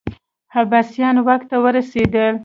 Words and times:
عباسیان 0.59 1.15
واک 1.25 1.41
ته 1.49 1.55
ورسېدل 1.63 2.33